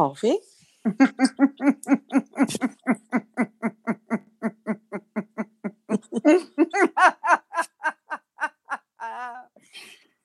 Kaffee. 0.00 0.40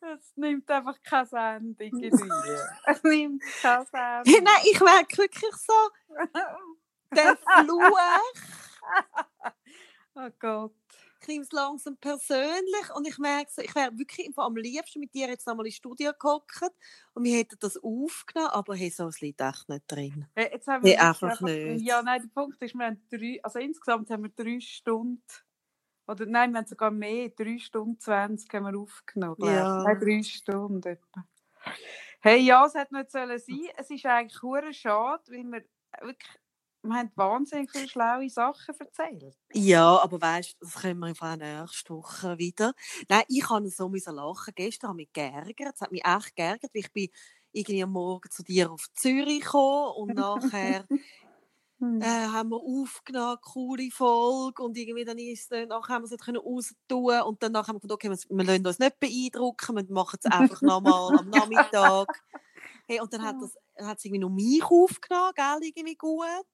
Es 0.07 0.38
nimmt 0.38 0.69
einfach 0.69 0.96
Sendung 1.25 1.75
irgendwie. 1.79 2.09
Es 2.85 3.03
nimmt 3.03 3.43
keine 3.61 3.85
Sendung. 3.91 4.44
Nein, 4.44 4.63
ich 4.72 4.79
merke 4.79 5.17
wirklich 5.17 5.56
so, 5.56 5.74
der 7.13 7.35
Fluch. 7.35 7.99
Oh 10.15 10.29
Gott. 10.39 10.85
Ich 11.26 11.29
nehme 11.29 11.44
es 11.44 11.51
langsam 11.51 11.97
persönlich 11.97 12.94
und 12.96 13.08
ich 13.08 13.17
merke 13.17 13.49
so, 13.51 13.63
ich 13.63 13.73
wäre 13.73 13.97
wirklich 13.97 14.29
am 14.37 14.55
liebsten 14.58 14.99
mit 14.99 15.12
dir 15.15 15.28
jetzt 15.28 15.47
nochmal 15.47 15.65
ins 15.65 15.78
Studio 15.78 16.12
gehockt 16.13 16.62
und 17.16 17.23
wir 17.23 17.35
hätten 17.35 17.58
das 17.59 17.77
aufgenommen, 17.77 18.52
aber 18.52 18.76
hey, 18.76 18.91
so 18.91 19.08
es 19.08 19.21
liegt 19.21 19.41
echt 19.41 19.67
nicht 19.67 19.85
drin. 19.88 20.27
Hey, 20.36 20.52
Jetzt 20.52 20.67
haben 20.67 20.84
wir 20.84 21.02
einfach 21.02 21.41
nicht. 21.41 21.81
Ja, 21.81 22.03
nein, 22.03 22.22
der 22.22 22.30
Punkt 22.30 22.62
ist, 22.62 22.76
wir 22.76 22.86
haben 22.86 23.03
drei, 23.09 23.40
also 23.41 23.58
insgesamt 23.58 24.12
haben 24.12 24.22
wir 24.22 24.30
drei 24.30 24.59
Stunden, 24.59 25.23
oder 26.05 26.27
nein, 26.27 26.52
wir 26.52 26.59
haben 26.59 26.67
sogar 26.67 26.91
mehr, 26.91 27.30
drei 27.30 27.58
Stunden 27.58 28.00
zwanzig 28.00 28.53
haben 28.53 28.72
wir 28.72 28.80
aufgenommen. 28.80 29.38
Ja. 29.39 29.81
Nein, 29.81 30.00
drei 30.00 30.22
Stunden 30.22 30.88
etwa. 30.88 31.28
Hey, 32.22 32.42
ja, 32.42 32.67
es 32.67 32.76
hätte 32.76 32.95
nicht 32.95 33.09
sollen 33.09 33.39
sein. 33.39 33.67
Es 33.78 33.89
ist 33.89 34.05
eigentlich 34.05 34.39
hure 34.44 34.72
schade, 34.73 35.23
weil 35.30 35.44
wir 35.44 35.66
wirklich, 36.05 36.39
wir 36.88 36.95
haben 36.95 37.12
wahnsinnig 37.16 37.71
viele 37.71 37.88
schlaue 37.88 38.30
Sachen 38.30 38.75
erzählt. 38.80 39.38
Ja, 39.53 39.99
aber 40.02 40.21
weißt 40.21 40.53
du, 40.53 40.66
das 40.66 40.75
können 40.75 40.99
wir 40.99 41.08
einfach 41.08 41.35
nächste 41.38 41.94
Woche 41.94 42.38
wieder. 42.38 42.73
Nein, 43.09 43.23
ich 43.27 43.44
kann 43.44 43.67
so 43.70 43.88
lachen. 43.88 44.53
Gestern 44.55 44.89
habe 44.89 45.02
ich 45.02 45.08
mich 45.08 45.13
geärgert. 45.13 45.75
Es 45.75 45.81
hat 45.81 45.91
mich 45.91 46.05
echt 46.05 46.35
geärgert, 46.35 46.71
weil 46.73 46.81
ich 46.81 46.91
bin 46.91 47.09
irgendwie 47.52 47.84
am 47.84 47.91
Morgen 47.91 48.30
zu 48.30 48.44
dir 48.44 48.71
auf 48.71 48.88
Zürich 48.94 49.41
gekommen 49.41 49.94
und 49.95 50.16
nachher 50.16 50.85
Hm. 51.80 51.99
äh, 51.99 52.27
haben 52.27 52.50
wir 52.50 52.58
aufgenommen, 52.58 53.38
coole 53.42 53.89
Folge 53.92 54.64
und 54.64 54.77
irgendwie 54.77 55.05
dann 55.05 55.17
ist 55.17 55.52
es, 55.52 55.67
nachher 55.67 55.95
haben 55.95 56.02
wir 56.03 56.05
es 56.05 56.11
nicht 56.11 56.23
können 56.23 56.42
tun 56.88 57.22
und 57.22 57.44
dann 57.44 57.55
haben 57.55 57.75
wir 57.75 57.80
gedacht, 57.80 57.95
okay, 57.95 58.09
wir, 58.09 58.17
wir 58.17 58.45
lassen 58.45 58.67
uns 58.67 58.80
nicht 58.80 58.99
beeindrucken, 58.99 59.75
wir 59.77 59.86
machen 59.94 60.20
es 60.22 60.30
einfach 60.31 60.61
nochmal 60.61 61.20
am 61.20 61.30
Nachmittag. 61.30 62.08
Hey, 62.88 62.99
und 63.02 63.11
dann 63.14 63.23
hat 63.23 63.38
das 63.42 63.55
hat 63.80 63.97
es 63.97 64.05
irgendwie 64.05 64.20
noch 64.20 64.30
mich 64.30 64.64
aufgenommen, 64.64 65.31
gell, 65.36 65.59
irgendwie 65.64 65.95
gut. 65.95 66.45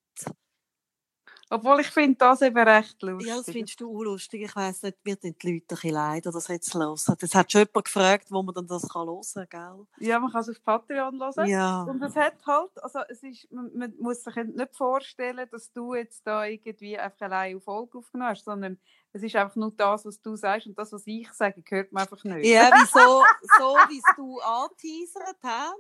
Obwohl 1.53 1.81
ich 1.81 1.87
finde 1.87 2.15
das 2.15 2.41
eben 2.41 2.57
recht 2.57 3.01
lustig. 3.01 3.27
Ja, 3.27 3.35
das 3.35 3.51
findest 3.51 3.81
du 3.81 3.89
unlustig. 3.89 4.43
Ich 4.43 4.55
weiss 4.55 4.81
nicht, 4.83 4.97
mir 5.03 5.19
tun 5.19 5.35
die 5.41 5.51
Leute 5.51 5.75
ein 5.83 5.89
leid, 5.89 6.25
das 6.25 6.47
jetzt 6.47 6.73
hören. 6.73 6.95
Das 6.95 7.35
hat 7.35 7.51
schon 7.51 7.59
jemand 7.59 7.85
gefragt, 7.85 8.27
wo 8.29 8.41
man 8.41 8.55
dann 8.55 8.67
das 8.67 8.87
kann 8.87 9.05
hören 9.05 9.49
kann, 9.49 9.85
Ja, 9.99 10.17
man 10.19 10.31
kann 10.31 10.41
es 10.41 10.49
auf 10.49 10.63
Patreon 10.63 11.19
hören. 11.19 11.49
Ja. 11.49 11.83
Und 11.83 12.01
es 12.01 12.15
hat 12.15 12.35
halt, 12.47 12.81
also 12.81 12.99
es 13.09 13.21
ist, 13.21 13.51
man, 13.51 13.69
man 13.75 13.93
muss 13.99 14.23
sich 14.23 14.33
nicht 14.33 14.73
vorstellen, 14.77 15.45
dass 15.51 15.73
du 15.73 15.93
jetzt 15.93 16.25
da 16.25 16.45
irgendwie 16.45 16.97
einfach 16.97 17.25
allein 17.25 17.57
auf 17.57 17.65
Folge 17.65 17.97
aufgenommen 17.97 18.29
hast, 18.29 18.45
sondern 18.45 18.79
es 19.11 19.21
ist 19.21 19.35
einfach 19.35 19.57
nur 19.57 19.71
das, 19.71 20.05
was 20.05 20.21
du 20.21 20.37
sagst 20.37 20.67
und 20.67 20.79
das, 20.79 20.93
was 20.93 21.05
ich 21.05 21.29
sage, 21.33 21.61
hört 21.67 21.91
man 21.91 22.03
einfach 22.03 22.23
nicht. 22.23 22.45
Ja, 22.45 22.71
wieso, 22.73 23.25
so 23.59 23.75
wie 23.89 23.97
es 23.97 24.15
du 24.15 24.39
angeteasert 24.39 25.37
hast, 25.43 25.75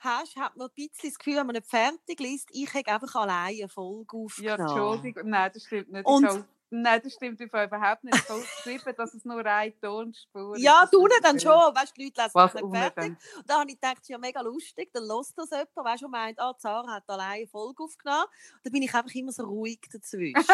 hast, 0.00 0.36
hat 0.36 0.56
man 0.56 0.68
ein 0.68 0.74
bisschen 0.74 1.10
das 1.10 1.18
Gefühl, 1.18 1.36
wenn 1.36 1.46
man 1.46 1.54
nicht 1.56 1.68
fertig 1.68 2.18
liest, 2.20 2.48
ich 2.52 2.72
habe 2.74 2.86
einfach 2.88 3.14
allein 3.16 3.56
eine 3.58 3.68
Folge 3.68 4.16
Ja, 4.16 4.24
aufgenommen. 4.24 4.60
Entschuldigung, 4.60 5.30
nein, 5.30 5.50
das 5.54 5.64
stimmt 5.64 5.92
nicht. 5.92 6.06
Und- 6.06 6.44
nein, 6.70 7.00
das 7.02 7.14
stimmt 7.14 7.40
überhaupt 7.40 8.04
nicht. 8.04 8.16
Ich 8.16 8.28
habe 8.28 8.40
geschrieben, 8.40 8.94
dass 8.96 9.14
es 9.14 9.24
nur 9.24 9.44
eine 9.44 9.78
Tonspur 9.80 10.56
ist. 10.56 10.62
Ja, 10.62 10.88
du 10.90 11.06
dann 11.22 11.38
schon. 11.38 11.52
Weißt 11.52 11.96
du, 11.96 12.00
die 12.00 12.04
Leute 12.06 12.22
lesen 12.22 12.34
Was 12.34 12.52
das 12.52 12.62
nicht 12.62 12.76
fertig. 12.76 13.16
Und 13.36 13.50
dann 13.50 13.60
habe 13.60 13.70
ich 13.70 13.80
gedacht, 13.80 13.96
es 13.96 14.02
ist 14.02 14.08
ja 14.08 14.18
mega 14.18 14.40
lustig, 14.40 14.90
dann 14.92 15.04
lässt 15.04 15.36
das 15.36 15.50
jemand, 15.50 15.76
weißt 15.76 16.02
du, 16.02 16.06
und 16.06 16.12
meint, 16.12 16.40
ah, 16.40 16.54
Zara 16.58 16.94
hat 16.94 17.08
allein 17.08 17.46
Folge 17.48 17.82
aufgenommen. 17.82 18.24
Und 18.24 18.64
dann 18.64 18.72
bin 18.72 18.82
ich 18.82 18.94
einfach 18.94 19.14
immer 19.14 19.32
so 19.32 19.44
ruhig 19.44 19.80
dazwischen. 19.92 20.34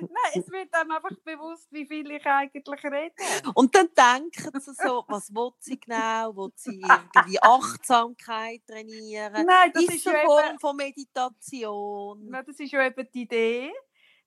Nein, 0.00 0.42
es 0.42 0.50
wird 0.50 0.72
einem 0.72 0.92
einfach 0.92 1.16
bewusst, 1.24 1.68
wie 1.72 1.86
viel 1.86 2.10
ich 2.10 2.24
eigentlich 2.24 2.84
rede. 2.84 3.14
Und 3.54 3.74
dann 3.74 3.88
denken 3.94 4.60
sie 4.60 4.72
so, 4.72 5.04
was 5.08 5.34
will 5.34 5.50
sie 5.58 5.78
genau? 5.78 6.34
Will 6.36 6.52
sie 6.54 6.80
irgendwie 6.80 7.42
Achtsamkeit 7.42 8.62
trainieren? 8.66 9.44
Nein, 9.44 9.72
das 9.74 9.82
ist 9.82 10.00
ist, 10.00 10.08
eine 10.08 10.18
eben, 10.18 10.26
Form 10.26 10.58
von 10.58 10.76
Meditation? 10.76 12.30
Nein, 12.30 12.44
das 12.46 12.58
ist 12.58 12.72
ja 12.72 12.86
eben 12.86 13.08
die 13.12 13.22
Idee, 13.22 13.72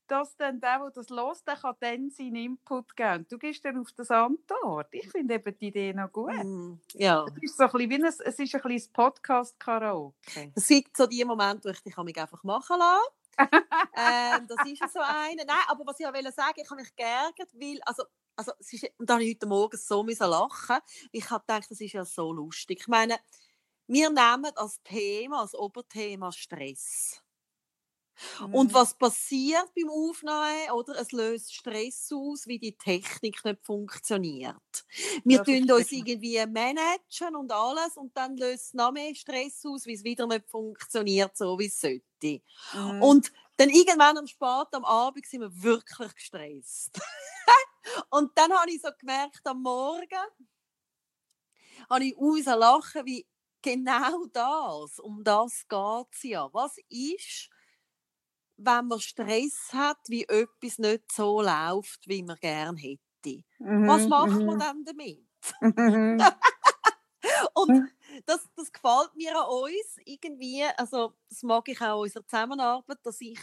dass 0.07 0.35
dann 0.37 0.59
der, 0.59 0.79
der 0.79 0.91
das 0.91 1.09
hört, 1.09 1.47
der 1.47 1.55
kann 1.55 1.75
dann 1.79 2.09
seinen 2.09 2.35
Input 2.35 2.95
geben. 2.95 3.25
Du 3.29 3.37
gehst 3.37 3.63
dann 3.65 3.79
auf 3.79 3.91
das 3.95 4.11
Antwort. 4.11 4.87
Ich 4.91 5.09
finde 5.09 5.35
eben 5.35 5.57
die 5.57 5.67
Idee 5.67 5.93
noch 5.93 6.11
gut. 6.11 6.33
Mm, 6.43 6.79
Ja. 6.93 7.25
Es 7.37 7.43
ist 7.43 7.57
so 7.57 7.63
ein 7.63 7.71
bisschen 7.71 7.89
wie 7.89 7.95
ein, 7.95 8.05
es 8.05 8.19
ist 8.19 8.55
ein 8.55 8.61
bisschen 8.61 8.93
Podcast-Karaoke. 8.93 10.51
Es 10.55 10.67
gibt 10.67 10.95
so 10.97 11.07
die 11.07 11.23
Momente, 11.25 11.69
wo 11.69 11.73
ich 11.73 11.81
dich 11.81 11.97
mich 11.97 12.17
einfach 12.17 12.43
machen 12.43 12.77
lasse. 12.79 13.09
ähm, 13.95 14.47
das 14.47 14.65
ist 14.67 14.79
ja 14.79 14.87
so 14.87 14.99
eine. 14.99 15.43
Nein, 15.45 15.57
aber 15.67 15.85
was 15.85 15.99
ich 15.99 16.05
auch 16.05 16.13
sagen, 16.13 16.61
ich 16.61 16.69
habe 16.69 16.81
mich 16.81 16.95
geärgert, 16.95 17.49
weil, 17.53 17.79
also, 17.85 18.03
also 18.35 18.51
es 18.59 18.73
ist, 18.73 18.91
und 18.97 19.09
da 19.09 19.15
habe 19.15 19.23
ich 19.23 19.35
heute 19.35 19.47
Morgen 19.47 19.77
so 19.77 20.03
müssen 20.03 20.29
lachen. 20.29 20.77
Ich 21.11 21.29
habe 21.29 21.43
gedacht, 21.47 21.71
das 21.71 21.81
ist 21.81 21.93
ja 21.93 22.05
so 22.05 22.31
lustig. 22.31 22.81
Ich 22.81 22.87
meine, 22.87 23.17
wir 23.87 24.09
nehmen 24.09 24.51
als 24.55 24.81
Thema, 24.83 25.41
als 25.41 25.55
Oberthema 25.55 26.31
Stress. 26.31 27.22
Und 28.51 28.73
Mhm. 28.73 28.73
was 28.73 28.95
passiert 28.97 29.65
beim 29.75 29.89
Aufnehmen? 29.89 30.71
Oder 30.73 30.99
es 30.99 31.11
löst 31.11 31.53
Stress 31.53 32.09
aus, 32.13 32.47
wie 32.47 32.59
die 32.59 32.77
Technik 32.77 33.43
nicht 33.43 33.65
funktioniert. 33.65 34.55
Wir 35.23 35.41
Ja, 35.41 35.43
tun 35.43 35.69
uns 35.71 35.91
irgendwie 35.91 36.37
managen 36.45 37.35
und 37.35 37.51
alles 37.51 37.97
und 37.97 38.15
dann 38.17 38.37
löst 38.37 38.67
es 38.67 38.73
noch 38.73 38.91
mehr 38.91 39.15
Stress 39.15 39.65
aus, 39.65 39.85
wie 39.85 39.93
es 39.93 40.03
wieder 40.03 40.27
nicht 40.27 40.49
funktioniert, 40.49 41.35
so 41.37 41.57
wie 41.59 41.65
es 41.67 41.79
sollte. 41.79 42.41
Mhm. 42.73 43.13
Und 43.13 43.31
dann 43.57 43.69
irgendwann 43.69 44.17
am 44.17 44.27
Spät 44.27 44.67
am 44.73 44.85
Abend 44.85 45.25
sind 45.27 45.41
wir 45.41 45.63
wirklich 45.63 46.15
gestresst. 46.15 46.99
und 48.11 48.31
dann 48.37 48.51
habe 48.53 48.71
ich 48.71 48.81
so 48.81 48.89
gemerkt, 48.99 49.41
am 49.45 49.61
Morgen 49.61 50.17
habe 51.89 52.05
ich 52.05 52.17
raus 52.17 52.45
lachen, 52.45 53.05
wie 53.05 53.27
genau 53.61 54.25
das, 54.33 54.99
um 54.99 55.23
das 55.23 55.67
geht 55.67 56.07
es 56.13 56.23
ja. 56.23 56.49
Was 56.53 56.77
ist, 56.89 57.49
wenn 58.65 58.87
man 58.87 58.99
Stress 58.99 59.69
hat, 59.73 59.97
wie 60.07 60.23
etwas 60.23 60.79
nicht 60.79 61.11
so 61.11 61.41
läuft, 61.41 62.07
wie 62.07 62.23
man 62.23 62.37
gerne 62.39 62.77
hätte? 62.79 63.43
Was 63.85 64.07
Mhm, 64.07 64.09
macht 64.09 64.45
man 64.45 64.57
mhm, 64.57 64.59
dann 64.59 64.83
damit? 64.85 65.25
mhm. 65.61 66.33
Und 67.53 67.77
das, 68.25 68.49
das 68.55 68.71
gefällt 68.71 69.15
mir 69.15 69.35
an 69.37 69.47
uns 69.47 69.97
irgendwie. 70.05 70.63
Also, 70.77 71.13
das 71.29 71.43
mag 71.43 71.67
ich 71.69 71.79
auch 71.81 71.85
an 71.85 71.99
unserer 71.99 72.25
Zusammenarbeit, 72.27 72.99
dass 73.03 73.21
ich, 73.21 73.39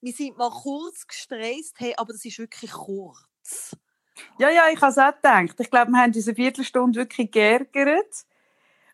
wir 0.00 0.12
sind 0.12 0.36
mal 0.36 0.50
kurz 0.50 1.06
gestresst, 1.06 1.78
hey, 1.78 1.94
aber 1.96 2.12
das 2.12 2.24
ist 2.24 2.38
wirklich 2.38 2.72
kurz. 2.72 3.76
Ja, 4.38 4.50
ja, 4.50 4.68
ich 4.72 4.80
habe 4.80 4.90
es 4.90 4.98
auch 4.98 5.14
gedacht. 5.14 5.58
Ich 5.60 5.70
glaube, 5.70 5.90
wir 5.92 5.98
haben 6.00 6.12
diese 6.12 6.34
Viertelstunde 6.34 7.00
wirklich 7.00 7.30
geärgert. 7.30 8.26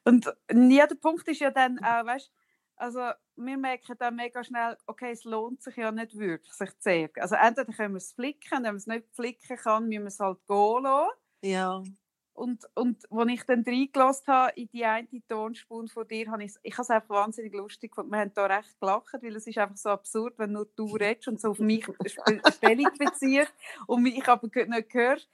Und 0.05 0.27
ja, 0.53 0.87
der 0.87 0.97
Punkt 0.97 1.29
ist 1.29 1.41
ja 1.41 1.51
dann 1.51 1.79
auch, 1.81 2.07
weißt 2.07 2.33
also 2.77 3.11
wir 3.37 3.59
merken 3.59 3.97
dann 3.99 4.17
mega 4.17 4.43
schnell, 4.43 4.77
okay, 4.87 5.13
es 5.13 5.25
lohnt 5.25 5.63
sich 5.63 5.77
ja 5.77 5.93
nicht 5.93 6.19
wirklich, 6.19 6.53
sich 6.53 6.79
zu 6.79 6.91
ärgern. 6.91 7.23
Also 7.23 7.37
entweder 7.37 7.73
können 7.73 7.95
wir 7.95 7.99
es 7.99 8.13
flicken, 8.13 8.51
wenn 8.51 8.63
man 8.63 8.77
es 8.77 8.87
nicht 8.87 9.07
flicken 9.13 9.57
kann, 9.57 9.89
müssen 9.89 10.03
wir 10.03 10.09
es 10.09 10.21
halt 10.21 10.39
gehen 10.47 10.83
lassen. 10.83 11.11
Ja. 11.43 11.83
Und, 12.37 12.65
und 12.75 13.11
als 13.11 13.31
ich 13.31 13.43
dann 13.45 13.65
reingelassen 13.67 14.27
habe 14.27 14.53
in 14.57 14.69
die 14.69 14.85
eine 14.85 15.09
Tonspur 15.27 15.89
von 15.89 16.07
dir, 16.07 16.31
habe 16.31 16.45
ich 16.45 16.53
ich 16.63 16.75
habe 16.75 16.83
es 16.83 16.91
einfach 16.91 17.09
wahnsinnig 17.09 17.55
lustig 17.55 17.93
gefunden. 17.93 18.13
Wir 18.13 18.19
haben 18.19 18.35
da 18.35 18.45
recht 18.45 18.79
gelacht, 18.79 19.15
weil 19.23 19.37
es 19.37 19.47
ist 19.47 19.57
einfach 19.57 19.77
so 19.79 19.89
absurd, 19.89 20.39
wenn 20.39 20.53
nur 20.53 20.69
du 20.77 20.85
redest 20.97 21.29
und 21.29 21.41
so 21.41 21.51
auf 21.51 21.59
mich 21.59 21.87
Stellung 22.05 22.91
beziehst 22.99 23.53
und 23.87 24.03
mich 24.03 24.29
aber 24.29 24.49
nicht 24.49 24.95
hörst. 24.95 25.29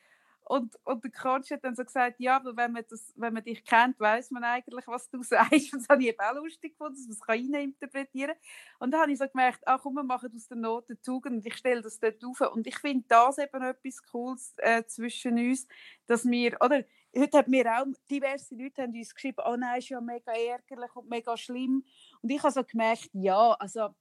Und, 0.52 0.78
und 0.84 1.02
der 1.02 1.10
Coach 1.10 1.50
hat 1.50 1.64
dann 1.64 1.74
so 1.74 1.82
gesagt, 1.82 2.20
ja, 2.20 2.36
aber 2.36 2.54
wenn 2.54 2.72
man, 2.72 2.84
das, 2.86 3.14
wenn 3.16 3.32
man 3.32 3.42
dich 3.42 3.64
kennt, 3.64 3.98
weiß 3.98 4.32
man 4.32 4.44
eigentlich, 4.44 4.86
was 4.86 5.08
du 5.08 5.22
sagst. 5.22 5.72
Und 5.72 5.80
das 5.80 5.88
habe 5.88 6.02
ich 6.02 6.08
eben 6.08 6.20
auch 6.20 6.34
lustig 6.34 6.72
gefunden, 6.72 6.94
dass 6.94 7.06
man 7.06 7.12
es 7.12 7.20
kann 7.22 7.54
reininterpretieren 7.54 8.34
kann. 8.34 8.78
Und 8.78 8.90
dann 8.90 9.00
habe 9.00 9.12
ich 9.12 9.18
so 9.18 9.26
gemerkt, 9.26 9.62
ach 9.64 9.80
komm, 9.82 9.94
wir 9.94 10.02
machen 10.02 10.30
aus 10.36 10.48
der 10.48 10.58
Not 10.58 10.90
eine 10.90 11.00
Tugend 11.00 11.36
und 11.36 11.46
ich 11.46 11.56
stelle 11.56 11.80
das 11.80 11.98
dort 11.98 12.22
auf. 12.22 12.52
Und 12.52 12.66
ich 12.66 12.76
finde 12.76 13.06
das 13.08 13.38
eben 13.38 13.62
etwas 13.62 14.02
Cooles 14.02 14.52
äh, 14.58 14.84
zwischen 14.84 15.38
uns, 15.38 15.66
dass 16.04 16.26
wir, 16.26 16.54
oder 16.60 16.84
heute 17.16 17.38
hat 17.38 17.48
mir 17.48 17.64
auch 17.74 17.86
diverse 18.10 18.54
Leute 18.54 18.82
haben 18.82 18.94
uns 18.94 19.14
geschrieben, 19.14 19.42
oh 19.46 19.56
nein, 19.56 19.78
ist 19.78 19.88
ja 19.88 20.02
mega 20.02 20.32
ärgerlich 20.32 20.94
und 20.94 21.08
mega 21.08 21.34
schlimm. 21.34 21.82
Und 22.20 22.30
ich 22.30 22.42
habe 22.42 22.52
so 22.52 22.62
gemerkt, 22.62 23.08
ja, 23.14 23.52
also 23.52 23.94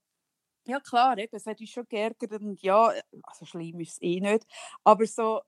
ja 0.66 0.80
klar, 0.80 1.16
eben, 1.16 1.34
es 1.34 1.46
hat 1.46 1.60
uns 1.60 1.70
schon 1.70 1.88
geärgert 1.88 2.32
und 2.40 2.60
ja, 2.62 2.92
also 3.22 3.46
schlimm 3.46 3.80
ist 3.80 3.92
es 3.92 4.02
eh 4.02 4.20
nicht, 4.20 4.46
aber 4.84 5.06
so, 5.06 5.40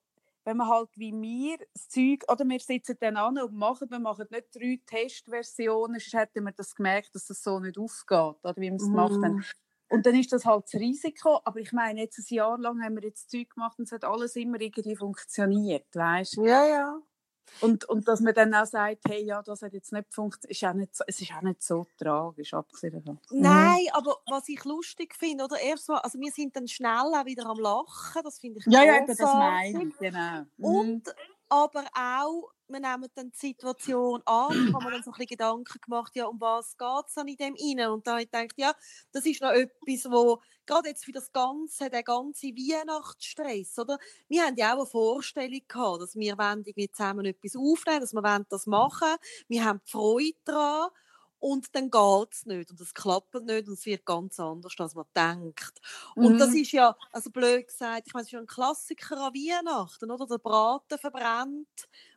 wenn 0.45 0.57
man 0.57 0.69
halt 0.69 0.91
wie 0.97 1.13
wir 1.13 1.59
das 1.73 1.89
Zeug, 1.89 2.25
oder 2.31 2.45
wir 2.45 2.61
sitzen 2.61 2.97
dann 3.01 3.17
an 3.17 3.39
und 3.39 3.55
machen, 3.55 3.91
wir 3.91 3.99
machen 3.99 4.27
nicht 4.31 4.55
drei 4.55 4.81
Testversionen, 4.87 5.99
sonst 5.99 6.15
hätten 6.15 6.45
wir 6.45 6.53
das 6.53 6.75
gemerkt, 6.75 7.15
dass 7.15 7.27
das 7.27 7.43
so 7.43 7.59
nicht 7.61 7.79
aufgeht, 7.79 8.37
oder 8.43 8.55
wie 8.57 8.71
wir 8.71 8.75
es 8.75 8.85
gemacht 8.85 9.21
haben. 9.23 9.37
Mhm. 9.37 9.45
Und 9.91 10.07
dann 10.07 10.15
ist 10.15 10.33
das 10.33 10.45
halt 10.45 10.65
das 10.65 10.81
Risiko, 10.81 11.41
aber 11.45 11.61
ich 11.61 11.73
meine, 11.73 12.01
jetzt 12.01 12.19
ein 12.19 12.35
Jahr 12.35 12.59
lang 12.59 12.83
haben 12.83 12.97
wir 12.97 13.05
jetzt 13.05 13.31
Zeug 13.31 13.51
gemacht 13.51 13.79
und 13.79 13.85
es 13.85 13.93
hat 13.93 14.05
alles 14.05 14.35
immer 14.37 14.61
irgendwie 14.61 14.97
funktioniert, 14.97 15.87
weißt 15.95 16.39
Ja, 16.39 16.67
ja. 16.67 16.99
Und, 17.61 17.85
und 17.85 18.09
dass 18.09 18.21
man 18.21 18.35
dann 18.35 18.55
auch 18.55 18.67
sagt, 18.67 19.03
hey, 19.09 19.25
ja, 19.25 19.43
das 19.43 19.63
hat 19.63 19.73
jetzt 19.73 19.93
nicht 19.93 20.13
funktioniert, 20.13 20.51
ist 20.51 20.65
auch 20.65 20.75
nicht 20.75 20.97
so, 20.97 21.05
es 21.07 21.21
ist 21.21 21.33
auch 21.33 21.43
nicht 21.43 21.63
so 21.63 21.87
tragisch, 21.97 22.53
abgesehen 22.55 22.95
davon. 22.95 23.19
Nein, 23.31 23.87
aber 23.93 24.17
was 24.27 24.49
ich 24.49 24.65
lustig 24.65 25.15
finde, 25.15 25.45
oder 25.45 25.61
erst 25.61 25.89
mal, 25.89 25.99
also 25.99 26.19
wir 26.19 26.31
sind 26.33 26.57
dann 26.57 26.69
schnell 26.69 26.91
auch 26.91 27.25
wieder 27.25 27.47
am 27.47 27.59
Lachen, 27.59 28.23
das 28.23 28.39
finde 28.39 28.59
ich 28.59 28.67
Ja, 28.67 28.83
ja, 28.83 28.97
eben, 28.97 29.07
das 29.07 29.19
meine 29.19 29.85
ich, 29.85 29.99
genau. 29.99 30.45
Mhm. 30.57 30.65
Und 30.65 31.15
aber 31.49 31.85
auch, 31.95 32.51
wir 32.69 32.81
nehmen 32.81 33.09
dann 33.15 33.31
die 33.31 33.39
Situation 33.39 34.23
an, 34.25 34.69
ich 34.69 34.75
habe 34.75 34.85
mir 34.85 34.91
dann 34.91 35.03
so 35.03 35.11
ein 35.11 35.13
bisschen 35.13 35.27
Gedanken 35.27 35.81
gemacht, 35.81 36.15
ja, 36.17 36.27
um 36.27 36.41
was 36.41 36.77
geht 36.77 37.05
es 37.07 37.15
dann 37.15 37.29
in 37.29 37.37
dem 37.37 37.55
rein? 37.55 37.91
Und 37.91 38.07
dann 38.07 38.15
habe 38.15 38.23
ich 38.23 38.31
gedacht, 38.31 38.55
ja, 38.57 38.75
das 39.13 39.27
ist 39.27 39.43
noch 39.43 39.51
etwas, 39.51 40.11
wo, 40.11 40.41
gerade 40.67 40.89
jetzt 40.89 41.05
für 41.05 41.13
das 41.13 41.33
Ganze, 41.33 41.91
der 41.91 42.03
ganze 42.03 42.49
Weihnachtsstress, 42.49 43.79
oder? 43.79 43.99
Wir 44.29 44.45
haben 44.45 44.57
ja 44.57 44.75
auch 44.75 44.79
eine 44.79 44.87
Vorstellung 44.87 45.61
gehabt, 45.67 46.03
dass 46.03 46.15
wir 46.17 46.37
zusammen 46.93 47.27
etwas 47.27 47.57
aufnehmen, 47.57 48.01
dass 48.01 48.13
wir 48.13 48.45
das 48.49 48.67
machen, 48.67 49.17
wir 49.49 49.65
haben 49.65 49.81
die 49.87 49.91
Freude 49.91 50.39
daran, 50.45 50.91
und 51.45 51.75
dann 51.77 51.91
geht 51.91 52.33
es 52.33 52.47
nicht 52.47 52.71
und 52.71 52.81
es 52.81 52.95
klappt 52.95 53.35
nicht 53.35 53.69
und 53.69 53.75
es 53.75 53.85
wird 53.85 54.07
ganz 54.07 54.41
anders, 54.41 54.73
als 54.79 54.95
man 54.95 55.05
denkt. 55.15 55.79
Und 56.17 56.41
das 56.41 56.55
Mhm. 56.55 56.55
ist 56.55 56.73
ja, 56.73 56.97
also 57.13 57.31
blöd 57.31 57.67
gesagt, 57.69 58.05
ich 58.07 58.15
meine, 58.15 58.23
es 58.23 58.29
ist 58.29 58.33
ja 58.33 58.41
ein 58.41 58.47
Klassiker 58.47 59.19
an 59.19 59.35
Weihnachten, 59.35 60.11
oder? 60.11 60.27
Der 60.27 60.39
Braten 60.39 60.99
verbrennt 60.99 61.69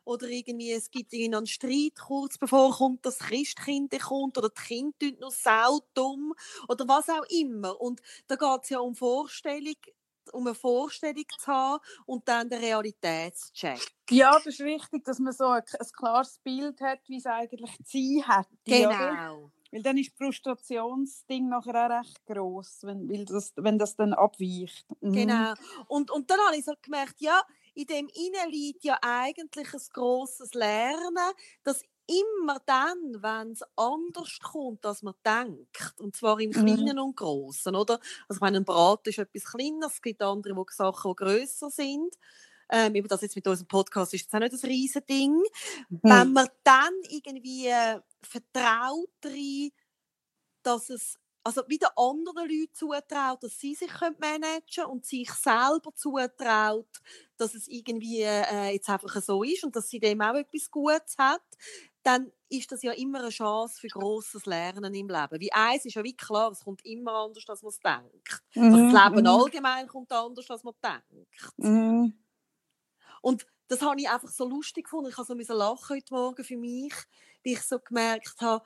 oder 0.06 0.28
irgendwie, 0.30 0.72
es 0.72 0.90
gibt 0.92 1.14
einen 1.14 1.46
Streit 1.46 1.96
kurz 2.00 2.38
bevor 2.38 2.74
kommt, 2.76 3.06
das 3.06 3.20
Christkind 3.20 3.92
kommt 4.00 4.38
oder 4.38 4.50
die 4.50 4.62
Kinder 4.62 4.94
tun 5.00 5.18
noch 5.20 5.32
saudumm 5.32 6.34
oder 6.70 6.88
was 6.88 7.10
auch 7.10 7.26
immer. 7.30 7.80
Und 7.82 8.02
da 8.28 8.36
geht 8.36 8.64
es 8.64 8.70
ja 8.70 8.80
um 8.80 8.96
Vorstellung, 8.96 9.76
um 10.34 10.48
eine 10.48 10.56
Vorstellung 10.56 11.26
zu 11.40 11.48
haben 11.48 11.84
und 12.06 12.28
dann 12.28 12.50
den 12.50 12.60
Realitätscheck. 12.60 13.80
Ja, 14.10 14.32
das 14.34 14.48
ist 14.48 14.60
wichtig, 14.60 15.04
dass 15.04 15.20
man 15.20 15.34
so 15.34 15.46
ein, 15.46 15.64
ein 15.80 15.88
klares 15.96 16.40
Bild 16.44 16.80
hat, 16.82 17.00
wie 17.08 17.18
es 17.18 17.26
eigentlich 17.26 17.72
zu 17.86 17.98
sein 17.98 18.24
hätte. 18.66 18.88
Oder? 18.88 19.10
Genau. 19.10 19.52
Weil 19.72 19.84
dann 19.84 19.98
ist 19.98 20.12
das 20.12 20.18
Frustrationsding 20.18 21.50
nachher 21.50 21.86
auch 21.86 22.00
recht 22.00 22.26
gross, 22.26 22.80
wenn, 22.84 23.10
weil 23.10 23.26
das, 23.26 23.54
wenn 23.58 23.78
das 23.78 23.96
dann 23.96 24.14
abweicht. 24.14 24.86
Mhm. 25.02 25.12
Genau. 25.12 25.54
Und, 25.88 26.12
und 26.12 26.30
dann 26.30 26.40
habe 26.48 26.56
ich 26.56 26.66
so 26.66 26.74
gemerkt, 26.82 27.20
ja, 27.20 27.42
in 27.74 27.86
dem 27.86 28.08
innen 28.08 28.50
liegt 28.50 28.84
ja 28.84 28.98
eigentlich 29.02 29.74
ein 29.74 29.82
grosses 29.94 30.54
Lernen, 30.54 31.34
dass 31.64 31.84
immer 32.08 32.60
dann, 32.66 33.22
wenn 33.22 33.52
es 33.52 33.62
anders 33.76 34.40
kommt, 34.42 34.86
als 34.86 35.04
man 35.04 35.14
denkt, 35.26 35.94
und 36.00 36.16
zwar 36.16 36.40
im 36.40 36.52
Mhm. 36.54 36.62
Kleinen 36.76 37.00
und 37.00 37.16
Großen, 37.18 37.76
oder? 37.76 38.00
Also 38.28 38.38
ich 38.38 38.42
meine, 38.42 38.58
ein 38.58 38.66
Brat 38.66 39.06
ist 39.08 39.20
etwas 39.20 39.46
kleiner, 39.46 39.88
es 39.88 40.02
gibt 40.02 40.22
andere 40.22 40.56
wo 40.56 40.66
Sachen, 40.70 41.12
die 41.12 41.16
grösser 41.16 41.70
sind. 41.70 42.16
Ähm, 42.70 42.96
eben 42.96 43.08
das 43.08 43.22
jetzt 43.22 43.36
mit 43.36 43.48
unserem 43.48 43.68
Podcast 43.68 44.14
ist 44.14 44.22
jetzt 44.24 44.34
auch 44.36 44.40
nicht 44.40 44.54
ein 44.54 44.70
riesen 44.70 45.06
Ding. 45.10 45.42
Mhm. 45.90 46.00
Wenn 46.04 46.34
man 46.34 46.48
dann 46.64 46.94
irgendwie 47.10 47.68
äh, 47.68 48.00
vertraut 48.22 49.10
rein, 49.24 49.70
dass 50.64 50.90
es 50.90 51.18
also 51.44 51.64
wieder 51.70 51.98
anderen 51.98 52.50
Leuten 52.50 52.74
zutraut, 52.74 53.42
dass 53.42 53.58
sie 53.58 53.74
sich 53.74 53.92
managen 54.20 54.64
können 54.76 54.88
und 54.88 55.06
sich 55.06 55.32
selber 55.32 55.96
zutraut, 55.96 56.90
dass 57.38 57.56
es 57.56 57.70
irgendwie 57.70 58.22
äh, 58.24 58.72
jetzt 58.74 58.90
einfach 58.90 59.22
so 59.22 59.44
ist 59.44 59.64
und 59.64 59.74
dass 59.76 59.90
sie 59.90 60.00
dem 60.00 60.20
auch 60.22 60.36
etwas 60.36 60.70
Gutes 60.70 61.16
hat, 61.18 61.42
dann 62.08 62.32
ist 62.50 62.72
das 62.72 62.84
ja 62.84 62.94
immer 62.94 63.20
eine 63.20 63.30
Chance 63.30 63.80
für 63.82 63.90
grosses 63.90 64.46
Lernen 64.46 64.94
im 64.94 65.10
Leben. 65.10 65.40
Wie 65.42 65.52
eins 65.54 65.86
ist 65.86 65.96
ja 65.96 66.04
wie 66.04 66.16
klar, 66.16 66.52
es 66.52 66.64
kommt 66.64 66.86
immer 66.86 67.14
anders, 67.14 67.46
als 67.50 67.64
man 67.64 67.70
es 67.72 67.82
denkt. 67.82 68.44
Also 68.70 68.86
Mhm, 68.86 68.90
das 68.90 69.06
Leben 69.06 69.28
mhm, 69.28 69.28
allgemein 69.28 69.88
kommt 69.88 70.12
anders, 70.14 70.50
als 70.50 70.64
man 70.64 70.74
denkt. 70.84 71.54
mhm. 71.58 72.12
Und 73.22 73.46
das 73.68 73.82
habe 73.82 74.00
ich 74.00 74.10
einfach 74.10 74.30
so 74.30 74.48
lustig 74.48 74.86
gefunden. 74.86 75.10
Ich 75.10 75.18
habe 75.18 75.26
so 75.28 75.36
müssen 75.36 75.56
lachen 75.58 75.96
heute 75.98 76.14
Morgen 76.14 76.44
für 76.44 76.58
mich, 76.58 76.94
wie 77.44 77.54
ich 77.54 77.62
so 77.62 77.80
gemerkt 77.80 78.36
habe, 78.42 78.66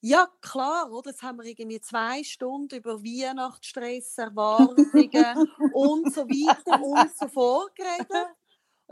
ja 0.00 0.28
klar, 0.42 0.90
oder? 0.92 1.10
Jetzt 1.10 1.22
haben 1.22 1.38
wir 1.38 1.44
irgendwie 1.46 1.80
zwei 1.80 2.24
Stunden 2.24 2.76
über 2.76 3.02
Weihnachtsstress, 3.02 4.18
Erwartungen 4.18 5.38
und 5.70 6.10
so 6.10 6.28
weiter 6.28 6.80
und 6.80 7.10
so 7.16 7.28
fort 7.28 7.74
geredet. 7.76 8.36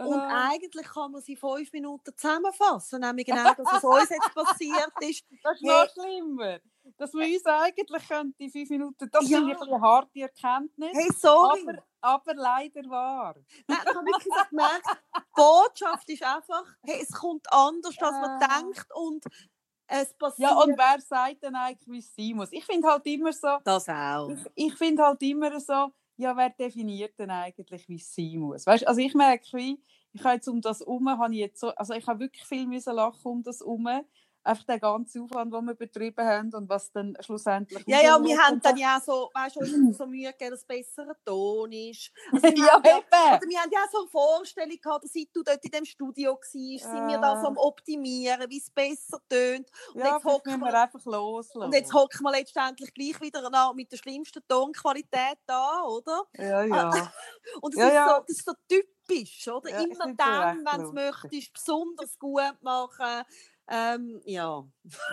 Und 0.07 0.15
Aha. 0.19 0.51
eigentlich 0.51 0.87
kann 0.87 1.13
man 1.13 1.21
sie 1.21 1.37
fünf 1.37 1.73
Minuten 1.73 2.17
zusammenfassen, 2.17 3.01
nämlich 3.01 3.27
genau, 3.27 3.53
dass 3.55 3.73
es 3.73 3.85
uns 3.85 4.09
jetzt 4.11 4.35
passiert 4.35 4.93
ist. 5.01 5.25
Das 5.43 5.57
ist 5.57 5.63
noch 5.63 5.87
schlimmer. 5.93 6.59
Dass 6.97 7.13
wir 7.13 7.27
uns 7.27 7.47
eigentlich 7.47 8.09
könnte, 8.09 8.35
die 8.39 8.51
fünf 8.51 8.71
Minuten, 8.71 9.09
das 9.11 9.29
Ja. 9.29 9.39
ich 9.39 9.45
ein 9.45 9.59
bisschen 9.59 9.81
harte 9.83 10.21
Erkenntnis, 10.21 10.93
Hey, 10.97 11.09
sorry. 11.17 11.61
aber, 11.69 11.83
aber 12.01 12.35
leider 12.35 12.83
wahr. 12.89 13.35
Nein, 13.69 13.79
ich 13.83 13.95
habe 13.95 14.07
wirklich 14.07 14.35
gemerkt, 14.49 14.87
die 15.17 15.21
Botschaft 15.35 16.09
ist 16.11 16.23
einfach, 16.23 16.65
hey, 16.83 17.01
es 17.03 17.13
kommt 17.13 17.47
anders, 17.53 17.97
als 18.01 18.13
man 18.13 18.43
Ah. 18.43 18.61
denkt 18.61 18.87
und 18.95 19.25
es 19.87 20.15
passiert 20.15 20.51
Ja, 20.51 20.57
und 20.57 20.77
wer 20.79 21.01
sagt 21.01 21.43
dann 21.43 21.55
eigentlich, 21.57 21.89
wie 21.89 21.99
es 21.99 22.15
sein 22.15 22.37
muss? 22.37 22.53
Ich 22.53 22.65
finde 22.65 22.89
halt 22.89 23.05
immer 23.07 23.33
so, 23.33 23.59
das 23.65 23.89
auch. 23.89 24.29
ich, 24.31 24.41
ich 24.55 24.75
finde 24.77 25.03
halt 25.05 25.23
immer 25.23 25.59
so, 25.61 25.93
ja, 26.21 26.37
wer 26.37 26.51
definiert 26.51 27.19
denn 27.19 27.31
eigentlich, 27.31 27.89
wie 27.89 27.97
es 27.97 28.15
sein 28.15 28.39
muss? 28.39 28.67
Weißt, 28.67 28.87
also 28.87 29.01
ich 29.01 29.15
merke, 29.15 29.45
wie, 29.57 29.83
ich 30.13 30.23
habe 30.25 30.35
jetzt 30.37 30.49
um 30.49 30.61
das 30.61 30.81
herum, 30.81 31.09
habe 31.09 31.33
ich 31.35 31.41
jetzt 31.41 31.61
so, 31.61 31.71
also 31.71 31.95
ich 31.95 32.07
habe 32.07 32.21
wirklich 32.21 32.45
viel 32.45 32.67
müssen 32.67 32.95
lachen 32.95 33.21
um 33.25 33.43
das 33.43 33.61
herum, 33.61 33.89
einfach 34.43 34.65
den 34.65 34.81
ganzen 34.81 35.23
Aufwand, 35.23 35.53
den 35.53 35.65
wir 35.65 35.75
betrieben 35.75 36.25
haben 36.27 36.55
und 36.55 36.69
was 36.69 36.91
dann 36.93 37.17
schlussendlich 37.21 37.83
Ja, 37.87 38.01
ja, 38.03 38.23
wir 38.23 38.39
haben 38.39 38.61
dann 38.61 38.77
ja 38.77 39.01
so, 39.05 39.31
weißt 39.35 39.57
du, 39.57 39.61
uns 39.61 39.99
so 39.99 40.07
Mühe 40.07 40.33
gegeben, 40.33 40.53
dass 40.53 40.61
es 40.61 40.67
besserer 40.67 41.17
Ton 41.25 41.73
ist. 41.73 42.11
Also 42.33 42.43
wir, 42.57 42.57
ja, 42.57 42.73
haben 42.75 42.85
ja, 42.85 43.41
wir 43.47 43.61
haben 43.61 43.71
ja 43.73 43.81
so 43.93 43.99
eine 44.01 44.09
Vorstellung 44.09 44.79
gehabt, 44.81 45.05
dass 45.05 45.13
seit 45.13 45.29
du 45.35 45.43
dort 45.43 45.65
in 45.65 45.71
dem 45.71 45.85
Studio 45.85 46.33
warst, 46.33 46.53
sind 46.53 47.09
wir 47.09 47.19
da 47.19 47.41
so 47.41 47.49
am 47.49 47.57
Optimieren, 47.57 48.49
wie 48.49 48.59
es 48.59 48.71
besser 48.71 49.21
tönt. 49.29 49.69
Und 49.95 50.01
Ja, 50.01 50.15
jetzt 50.17 50.25
müssen 50.25 50.61
wir- 50.61 50.81
einfach 50.81 51.05
loslassen. 51.05 51.63
Und 51.63 51.75
jetzt 51.75 51.93
hocken 51.93 52.23
wir 52.23 52.31
letztendlich 52.31 52.93
gleich 52.95 53.21
wieder 53.21 53.73
mit 53.75 53.93
der 53.93 53.97
schlimmsten 53.99 54.43
Tonqualität 54.49 55.39
da, 55.47 55.83
oder? 55.83 56.25
Ja, 56.37 56.63
ja. 56.63 56.91
Und 57.61 57.75
das, 57.75 57.81
Ja, 57.81 57.89
ist, 57.89 57.95
ja. 57.95 58.09
So, 58.09 58.21
das 58.27 58.37
ist 58.37 58.45
so 58.45 58.53
typisch, 58.69 59.49
oder? 59.49 59.71
Ja, 59.71 59.81
Immer 59.81 60.15
dann, 60.15 60.65
wenn 60.65 60.83
du 60.83 60.93
möchtest, 60.93 61.53
besonders 61.53 62.19
gut 62.19 62.63
machen. 62.63 63.25
Ähm, 63.73 64.21
ja. 64.25 64.65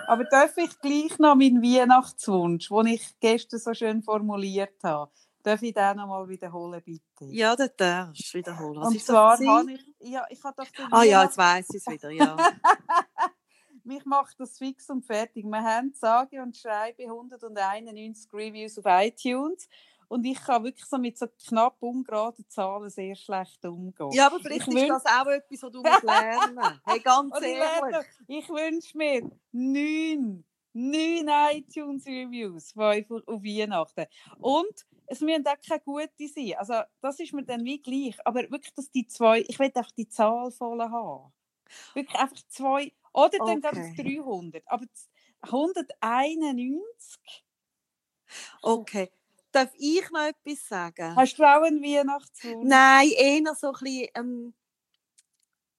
Aber 0.08 0.24
darf 0.24 0.58
ich 0.58 0.80
gleich 0.80 1.20
noch 1.20 1.36
meinen 1.36 1.62
Weihnachtswunsch, 1.62 2.70
den 2.70 2.88
ich 2.88 3.20
gestern 3.20 3.60
so 3.60 3.74
schön 3.76 4.02
formuliert 4.02 4.84
habe, 4.84 5.12
darf 5.44 5.62
ich 5.62 5.76
den 5.76 5.98
noch 5.98 6.08
mal 6.08 6.28
wiederholen, 6.28 6.82
bitte? 6.84 7.32
Ja, 7.32 7.56
das 7.56 7.76
darfst 7.76 8.34
du 8.34 8.40
wiederholen. 8.40 8.82
Was 8.82 8.88
Und 8.90 9.02
zwar 9.02 9.38
habe 9.38 9.72
ich, 9.72 9.94
ja, 10.00 10.26
ich 10.30 10.44
habe 10.44 10.56
doch 10.58 10.72
den 10.72 10.92
Ah 10.92 11.04
ja, 11.04 11.24
jetzt 11.24 11.38
weiss 11.38 11.70
ich 11.70 11.76
es 11.76 11.88
wieder, 11.88 12.10
ja. 12.10 12.36
Mich 13.84 14.04
macht 14.06 14.38
das 14.40 14.58
fix 14.58 14.90
und 14.90 15.06
fertig. 15.06 15.46
Wir 15.46 15.64
haben 15.64 15.94
sage 15.94 16.42
und 16.42 16.58
schreibe 16.58 17.04
191 17.04 18.34
Reviews 18.34 18.78
auf 18.80 18.86
iTunes 18.88 19.70
und 20.08 20.26
ich 20.26 20.40
kann 20.42 20.64
wirklich 20.64 20.86
so 20.86 20.98
mit 20.98 21.18
so 21.18 21.28
knapp 21.48 21.78
ungeraden 21.82 22.46
Zahlen 22.50 22.90
sehr 22.90 23.16
schlecht 23.16 23.64
umgehen. 23.66 24.12
Ja, 24.12 24.28
aber 24.28 24.40
vielleicht 24.40 24.68
Ich 24.68 24.76
ist 24.76 24.90
das 24.90 25.06
auch 25.06 25.28
etwas, 25.28 25.64
was 25.64 25.72
du 25.72 25.82
musst 25.84 26.04
lernen 26.04 26.82
Hey, 26.86 27.00
ganz 27.00 27.32
Und 27.36 27.44
ehrlich. 27.44 28.06
ich 28.28 28.50
wünsche 28.50 28.98
mir 28.98 29.30
neun, 29.52 30.46
neun 30.74 31.30
iTunes-Reviews 31.52 32.74
auf 32.78 33.44
Weihnachten. 33.44 34.06
Und 34.40 34.86
es 35.08 35.22
müssen 35.22 35.46
auch 35.48 35.56
keine 35.68 35.82
gute 35.82 36.28
sein. 36.28 36.54
Also, 36.58 36.82
das 37.02 37.20
ist 37.20 37.34
mir 37.34 37.44
dann 37.44 37.64
wie 37.66 37.82
gleich. 37.82 38.18
Aber 38.26 38.42
wirklich, 38.50 38.74
dass 38.76 38.92
die 38.92 39.08
zwei, 39.08 39.42
ich 39.48 39.58
will 39.60 39.72
einfach 39.74 39.92
die 39.92 40.08
Zahl 40.10 40.52
voll 40.52 40.82
haben. 40.82 41.34
Wirklich 41.94 42.20
einfach 42.20 42.42
zwei, 42.48 42.94
oder 43.14 43.38
dann 43.40 43.60
es 43.64 43.74
Okay. 43.74 43.94
300. 43.94 44.64
Aber 44.68 44.86
z- 44.94 45.10
191? 45.42 47.44
Okay. 48.64 49.12
Darf 49.58 49.74
ich 49.76 50.08
noch 50.12 50.20
etwas 50.22 50.68
sagen? 50.68 51.16
Hast 51.16 51.40
du 51.40 51.44
auch 51.44 51.64
einen 51.64 51.82
Weihnachtswunsch? 51.82 52.64
Nein, 52.70 53.10
eher 53.10 53.56
so 53.56 53.70
ein 53.70 53.74
bisschen 53.82 54.08
ähm, 54.14 54.54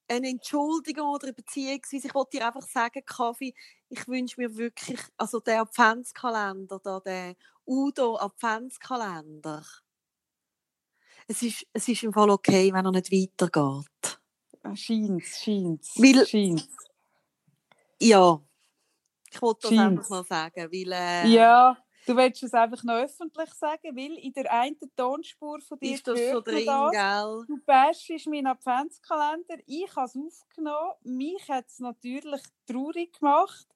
eine 0.09 0.29
Entschuldigung 0.31 1.11
oder 1.11 1.33
beziehungsweise 1.33 2.09
ich 2.09 2.15
wollte 2.15 2.39
dir 2.39 2.47
einfach 2.49 2.67
sagen, 2.67 3.05
Kaffee, 3.07 3.55
ich 3.89 4.09
wünsche 4.09 4.41
mir 4.41 4.57
wirklich, 4.57 4.99
also 5.17 5.39
der 5.39 5.61
Adventskalender, 5.61 6.81
da, 6.83 6.99
der 6.99 7.37
Udo 7.65 8.17
Adventskalender. 8.17 9.65
Es 11.29 11.43
ist, 11.43 11.65
es 11.73 11.87
ist 11.87 12.03
im 12.03 12.13
Fall 12.13 12.31
okay, 12.31 12.73
wenn 12.73 12.85
er 12.85 12.91
nicht 12.91 13.13
weitergeht. 13.13 14.21
Ah, 14.65 14.75
Scheint's, 14.75 15.41
scheint's, 15.41 15.95
Weil- 15.97 16.27
scheint's. 16.27 16.67
Ja, 18.01 18.41
ich 19.31 19.41
wollte 19.41 19.69
das 19.69 19.79
einfach 19.79 20.09
mal 20.11 20.25
sagen, 20.25 20.69
weil 20.73 20.93
äh, 20.93 21.29
Ja, 21.29 21.79
du 22.09 22.17
willst 22.17 22.43
es 22.43 22.55
einfach 22.55 22.83
noch 22.85 22.95
öffentlich 22.95 23.53
sagen, 23.55 23.97
weil 23.97 24.19
in 24.19 24.33
der 24.33 24.53
einen 24.53 24.77
Tonspur 24.97 25.61
von 25.61 25.79
dir 25.79 25.95
ist 25.95 26.07
das 26.07 26.19
man 26.19 26.43
drin, 26.43 26.67
das. 26.67 26.91
gell? 26.93 27.45
Du 27.47 27.59
bashst 27.65 28.27
meinen 28.27 28.47
Adventskalender. 28.47 29.59
Ich 29.67 29.95
habe 29.95 30.07
es 30.07 30.17
aufgenommen. 30.17 30.93
Mich 31.03 31.49
hat 31.49 31.67
es 31.67 31.79
natürlich 31.79 32.43
traurig 32.67 33.13
gemacht. 33.19 33.67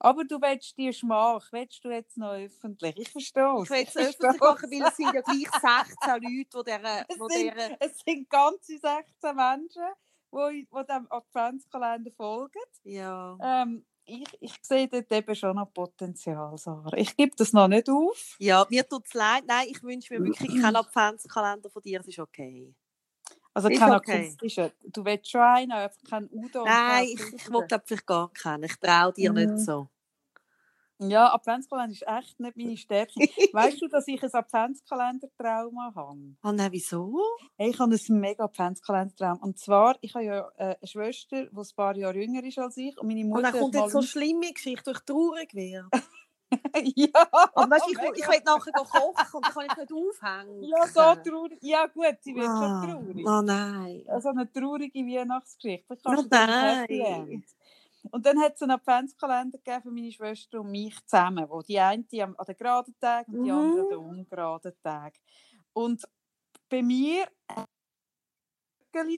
Aber 0.00 0.24
du 0.24 0.40
willst 0.40 0.78
die 0.78 0.92
Schmach, 0.92 1.48
willst 1.50 1.84
du 1.84 1.90
jetzt 1.90 2.16
noch 2.16 2.34
öffentlich? 2.34 2.96
Ich 2.98 3.10
verstehe 3.10 3.62
Ich 3.62 3.70
will 3.70 3.84
es 3.84 3.96
öffentlich 3.96 4.40
machen, 4.40 4.70
weil 4.70 4.88
es 4.88 4.96
sind 4.96 5.12
ja 5.12 5.20
gleich 5.20 5.50
16 5.50 6.22
Leute, 6.22 6.24
die 6.28 6.64
dieser, 6.64 7.04
Es 7.08 7.18
wo 7.18 7.28
sind, 7.28 7.54
dieser 7.54 7.76
es 7.80 7.98
sind 8.06 8.30
ganze 8.30 8.78
16 8.78 9.34
Menschen, 9.34 9.82
wo, 10.30 10.50
wo 10.70 10.82
dem 10.84 11.06
Adventskalender 11.10 12.12
folgen. 12.12 12.62
Ja. 12.84 13.36
Ähm, 13.42 13.84
ich, 14.08 14.24
ich 14.40 14.54
sehe 14.62 14.88
dort 14.88 15.10
eben 15.12 15.34
schon 15.34 15.56
noch 15.56 15.72
Potenzial, 15.72 16.56
Sarah. 16.58 16.96
Ich 16.96 17.16
gebe 17.16 17.34
das 17.36 17.52
noch 17.52 17.68
nicht 17.68 17.88
auf. 17.88 18.36
Ja, 18.38 18.66
mir 18.70 18.88
tut 18.88 19.06
es 19.06 19.14
leid. 19.14 19.44
Nein, 19.46 19.66
ich 19.70 19.82
wünsche 19.82 20.14
mir 20.14 20.24
wirklich 20.24 20.50
keinen 20.62 20.76
Adventskalender 20.76 21.70
von 21.70 21.82
dir. 21.82 22.00
Es 22.00 22.08
ist 22.08 22.18
okay. 22.18 22.74
Also 23.54 23.68
Ist 23.68 23.78
kein 23.80 23.92
okay. 23.92 24.24
akustischer. 24.26 24.72
Du 24.84 25.04
willst 25.04 25.30
schon 25.30 25.40
einen, 25.40 25.72
einfach 25.72 26.02
kein 26.08 26.28
Udo. 26.30 26.64
Nein, 26.64 27.04
ich, 27.06 27.20
ich 27.34 27.50
will 27.50 27.64
vielleicht 27.68 28.06
gar 28.06 28.32
keinen. 28.32 28.64
Ich 28.64 28.76
traue 28.76 29.12
dir 29.12 29.30
Mhm. 29.32 29.36
nicht 29.38 29.58
so. 29.58 29.88
Ja, 31.00 31.32
Adventskalender 31.32 31.92
ist 31.92 32.04
echt 32.06 32.40
nicht 32.40 32.56
meine 32.56 32.76
Stärke. 32.76 33.14
weißt 33.52 33.80
du, 33.82 33.88
dass 33.88 34.08
ich 34.08 34.20
ein 34.22 34.32
Adventskalender-Trauma 34.32 35.92
habe? 35.94 36.36
Oh 36.42 36.50
nein, 36.52 36.72
wieso? 36.72 37.20
Hey, 37.56 37.70
ich 37.70 37.78
habe 37.78 37.94
einen 37.94 38.20
mega 38.20 38.44
Adventskalender-Traum. 38.44 39.38
Und 39.38 39.58
zwar, 39.58 39.96
ich 40.00 40.14
habe 40.14 40.24
ja 40.24 40.48
äh, 40.56 40.76
eine 40.76 40.76
Schwester, 40.82 41.46
die 41.46 41.56
ein 41.56 41.66
paar 41.76 41.96
Jahre 41.96 42.18
jünger 42.18 42.42
ist 42.42 42.58
als 42.58 42.76
ich. 42.76 42.98
Und 42.98 43.06
meine 43.06 43.20
Und 43.20 43.28
Mutter 43.28 43.42
dann 43.52 43.60
kommt 43.60 43.74
jetzt 43.74 43.92
so 43.92 43.98
eine 43.98 44.06
schlimme 44.06 44.52
Geschichte, 44.52 44.90
ich 44.90 44.98
traurig 45.00 45.54
werde. 45.54 45.88
ja, 46.96 47.08
Aber 47.54 47.70
weißt, 47.70 47.84
ich, 47.88 47.92
ich 47.92 47.98
mega. 47.98 48.28
will 48.32 48.42
nachher 48.44 48.72
kochen 48.72 49.26
und 49.34 49.44
kann 49.44 49.66
ich 49.66 49.76
nicht 49.76 49.92
aufhängen. 49.92 50.62
Ja, 50.64 50.86
so 50.86 51.30
traurig. 51.30 51.58
Ja 51.60 51.86
gut, 51.86 52.16
sie 52.22 52.34
wird 52.34 52.46
schon 52.46 52.54
Ah, 52.54 52.86
traurig. 52.86 53.26
Oh 53.26 53.42
nein. 53.42 54.02
Also 54.08 54.30
eine 54.30 54.50
traurige 54.50 54.98
Weihnachtsgeschichte. 54.98 55.94
Ich 55.94 56.06
Oh 56.06 56.10
ein 56.10 56.26
nein. 56.30 57.44
Und 58.10 58.24
dann 58.24 58.40
hat 58.40 58.54
es 58.54 58.62
einen 58.62 58.72
Adventskalender 58.72 59.58
gegeben 59.58 59.82
für 59.82 59.90
meine 59.90 60.12
Schwester 60.12 60.60
und 60.60 60.70
mich 60.70 60.94
zusammen, 61.06 61.48
wo 61.48 61.62
die 61.62 61.78
eine 61.78 62.04
an 62.20 62.34
den 62.46 62.56
geraden 62.56 62.94
Tag 63.00 63.28
und 63.28 63.44
die 63.44 63.50
andere 63.50 63.82
an 63.82 63.88
den 63.88 63.98
ungeraden 63.98 64.72
Tag. 64.82 65.14
Und 65.72 66.02
bei 66.68 66.82
mir 66.82 67.26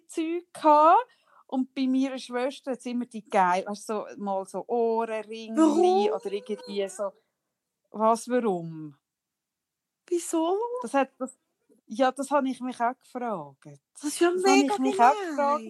Zeug 0.09 0.53
gehabt 0.53 1.07
und 1.47 1.75
bei 1.75 1.87
meiner 1.87 2.19
Schwester 2.19 2.73
hat 2.73 2.87
immer 2.87 3.07
die 3.07 3.29
geil, 3.29 3.65
weißt, 3.67 3.87
so, 3.87 4.07
mal 4.17 4.47
so 4.47 4.65
Ohrenringe 4.67 6.15
oder 6.15 6.33
irgendwie 6.33 6.89
so. 6.89 7.13
Was, 7.91 8.29
warum? 8.29 8.97
Wieso? 10.07 10.59
Das 10.83 10.95
hat, 10.95 11.11
das, 11.19 11.37
ja, 11.87 12.13
das 12.13 12.31
habe 12.31 12.49
ich 12.49 12.61
mich 12.61 12.81
auch 12.81 12.97
gefragt. 12.99 13.81
Das 13.95 14.05
ist 14.05 14.21
ja 14.21 14.31
Das 14.31 14.45
habe 14.45 14.57
mega 14.57 14.75
ich 14.75 14.81
mich 14.81 15.01
auch 15.01 15.13
gefragt. 15.13 15.65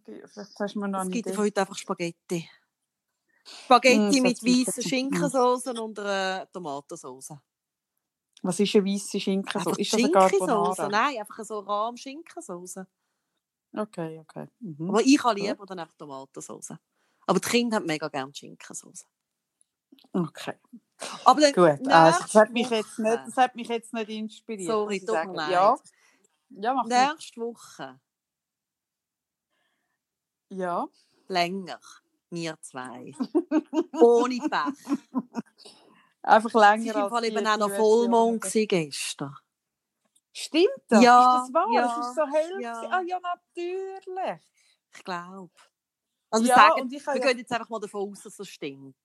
Vielleicht 0.02 0.60
hast 0.60 0.76
du 0.76 0.80
mir 0.80 0.88
noch 0.88 1.04
Es 1.04 1.12
gibt 1.12 1.38
heute 1.38 1.62
einfach 1.62 1.76
Spaghetti. 1.76 2.50
Spaghetti 3.46 4.20
Mm, 4.20 4.24
mit 4.24 4.38
super. 4.38 4.82
Schinkensauce 4.82 5.68
und 5.68 6.00
einer 6.00 6.50
Tomatensauce. 6.52 7.34
Was 8.42 8.60
ist 8.60 8.76
eine 8.76 8.86
weisse 8.86 9.20
Schinken? 9.20 9.56
Einfach 9.56 9.78
ist 9.78 9.94
das 9.94 10.00
eine 10.00 10.08
Schinkensauce? 10.08 10.78
Carbonara? 10.78 10.90
Nein, 10.90 11.20
einfach 11.20 11.44
so 11.44 11.60
rahm 11.60 11.96
Schinkensauce. 11.98 12.80
Okay, 13.76 14.20
okay. 14.20 14.48
Mhm. 14.60 14.90
Aber 14.90 15.02
ich 15.02 15.24
habe 15.24 15.40
lieber 15.40 15.66
dann 15.66 15.80
einfach 15.80 15.96
Tomatensauce. 15.96 16.74
Aber 17.26 17.40
die 17.40 17.50
Kinder 17.50 17.78
haben 17.78 17.86
mega 17.86 18.08
gerne 18.08 18.34
Schinkensauce. 18.34 19.06
Okay, 20.12 20.56
Aber 21.24 21.42
dann 21.42 21.54
gut. 21.54 21.88
Also, 21.92 22.20
das, 22.24 22.36
hat 22.36 22.52
mich 22.52 22.70
jetzt 22.70 23.00
nicht, 23.00 23.20
das 23.28 23.38
hat 23.38 23.56
mich 23.56 23.68
jetzt 23.68 23.94
nicht 23.94 24.10
inspiriert. 24.10 24.70
Sorry, 24.70 25.00
sagen. 25.00 25.34
leid. 25.34 25.52
Ja, 25.52 25.78
ja 26.50 26.74
mach. 26.74 26.86
Nächste 26.86 27.42
Woche 27.42 28.00
Ja. 30.56 30.88
länger. 31.28 31.80
Wir 32.30 32.60
zwei. 32.62 33.14
Ohne 33.94 34.38
Pech. 34.38 34.98
Einfach 36.24 36.50
Es 36.50 36.54
war 36.56 36.78
länger 36.78 37.04
im 37.04 37.10
Fall 37.10 37.22
die 37.22 37.28
eben 37.28 37.46
auch 37.46 37.58
noch. 37.58 37.70
Vollmond 37.72 38.42
gestern. 38.42 39.36
Stimmt 40.32 40.70
das? 40.88 41.04
Ja, 41.04 41.38
ist 41.38 41.48
das 41.48 41.54
wahr? 41.54 41.68
ja, 41.74 41.86
es 41.86 42.08
ist 42.08 42.16
so 42.16 42.26
hell. 42.26 42.62
ja. 42.62 42.82
Ah 42.90 43.02
ja, 43.02 43.20
natürlich. 43.20 44.42
Ich 44.96 45.04
glaube. 45.04 45.52
Also 46.32 46.46
wir 46.46 46.50
ja, 46.50 46.56
sagen, 46.56 46.82
und 46.82 46.94
ich 46.94 47.06
wir 47.06 47.16
ja, 47.18 47.28
gehen 47.28 47.38
jetzt 47.38 47.52
einfach 47.52 47.70
mal 47.70 47.80
davon 47.80 48.12
aus, 48.12 48.24
dass 48.24 48.38
das 48.38 48.48
stimmt. 48.48 48.96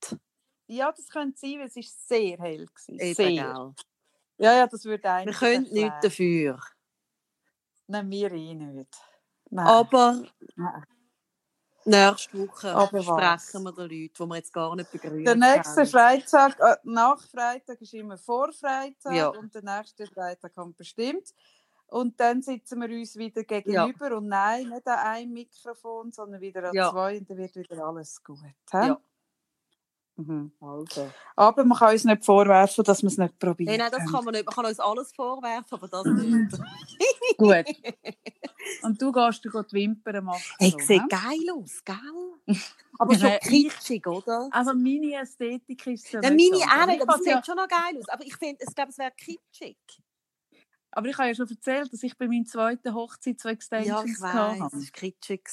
ja, 0.68 0.90
das 0.90 1.08
könnte 1.08 1.38
sein, 1.38 1.58
weil 1.58 1.66
es 1.66 1.76
ist 1.76 2.08
sehr 2.08 2.38
hell. 2.38 2.66
Eben, 2.86 3.14
Sehr. 3.14 3.30
gell? 3.30 3.74
Ja, 4.38 4.54
ja, 4.54 4.66
das 4.66 4.84
würde 4.84 5.02
Wir 5.02 5.12
eigentlich 5.12 5.36
können 5.36 5.66
nichts 5.70 6.00
dafür. 6.00 6.58
Nein, 7.88 8.10
wir 8.10 8.32
eh 8.32 8.54
nicht. 8.54 8.96
Nein. 9.50 9.66
Aber 9.66 10.22
Nein. 10.56 10.84
Nächste 11.88 12.38
Woche 12.48 12.74
Aber 12.74 13.06
was? 13.06 13.44
sprechen 13.48 13.64
wir 13.64 13.72
den 13.72 13.82
Leuten, 13.88 14.12
die 14.14 14.26
wir 14.26 14.36
jetzt 14.36 14.52
gar 14.52 14.76
nicht 14.76 14.90
begrüßen. 14.92 15.24
Der 15.24 15.34
nächste 15.36 15.86
Freitag, 15.86 16.58
äh, 16.60 16.76
nach 16.84 17.20
Freitag 17.28 17.80
ist 17.80 17.94
immer 17.94 18.16
vor 18.18 18.52
Freitag 18.52 19.12
Ja. 19.14 19.28
und 19.28 19.54
der 19.54 19.62
nächste 19.62 20.06
Freitag 20.06 20.54
kommt 20.54 20.76
bestimmt. 20.76 21.34
Und 21.88 22.20
dann 22.20 22.42
sitzen 22.42 22.80
wir 22.80 22.88
uns 22.98 23.16
wieder 23.16 23.42
gegenüber 23.44 24.16
und 24.18 24.28
nein, 24.28 24.68
nicht 24.68 24.86
an 24.86 24.98
einem 24.98 25.32
Mikrofon, 25.32 26.12
sondern 26.12 26.40
wieder 26.40 26.64
an 26.64 26.74
Ja. 26.74 26.90
zwei 26.90 27.18
und 27.18 27.30
dann 27.30 27.38
wird 27.38 27.56
wieder 27.56 27.84
alles 27.84 28.22
gut. 28.22 28.38
hä? 28.72 28.86
Ja. 28.88 29.00
Mhm. 30.16 30.50
Also. 30.60 31.08
Aber 31.36 31.64
man 31.64 31.78
kann 31.78 31.92
uns 31.92 32.04
nicht 32.04 32.24
vorwerfen, 32.24 32.82
dass 32.84 33.02
wir 33.02 33.06
es 33.06 33.16
nicht 33.18 33.38
probieren. 33.38 33.68
Hey, 33.70 33.78
nein, 33.78 33.90
das 33.92 34.10
kann 34.10 34.24
man 34.24 34.34
nicht. 34.34 34.44
Man 34.46 34.54
kann 34.54 34.66
uns 34.66 34.80
alles 34.80 35.12
vorwerfen, 35.14 35.64
aber 35.70 35.86
das 35.88 36.04
nicht. 36.06 36.58
Gut. 37.38 37.64
Und 38.82 39.00
du 39.00 39.12
gehst 39.12 39.44
dir 39.44 39.62
die 39.64 39.72
Wimpern 39.72 40.24
machen. 40.24 40.42
Hey, 40.58 40.70
so, 40.70 40.78
sieht 40.78 41.02
hä? 41.02 41.08
geil 41.08 41.50
aus, 41.54 41.82
gell? 41.84 42.56
Aber 42.98 43.14
schon 43.14 43.28
Ja, 43.30 43.38
kitschig, 43.38 44.06
oder? 44.06 44.48
Also 44.50 44.74
meine 44.74 45.14
Ästhetik 45.14 45.86
ist 45.86 46.10
ja 46.12 46.20
Der 46.20 46.30
nicht 46.30 46.50
Mini 46.50 46.62
so. 46.62 46.68
auch 46.68 46.86
nicht, 46.86 46.96
ich 46.96 47.02
aber 47.02 47.18
es 47.20 47.26
ja, 47.26 47.36
sieht 47.36 47.46
schon 47.46 47.56
noch 47.56 47.68
geil 47.68 47.96
aus. 47.98 48.08
Aber 48.08 48.24
ich 48.24 48.36
finde, 48.36 48.64
ich 48.66 48.74
glaube, 48.74 48.90
es 48.90 48.98
wäre 48.98 49.12
kitschig. 49.12 49.76
Aber 50.90 51.08
ich 51.08 51.18
habe 51.18 51.28
ja 51.28 51.34
schon 51.34 51.48
erzählt, 51.48 51.92
dass 51.92 52.02
ich 52.02 52.16
bei 52.16 52.26
meiner 52.28 52.44
zweiten 52.44 52.94
Hochzeit 52.94 53.38
zwei 53.40 53.50
Ja, 53.82 54.02
Extensions 54.02 54.18
ich 54.18 54.22
hatte. 54.22 54.76
es 54.76 54.84
war 54.84 54.90
kitschig. 54.92 55.48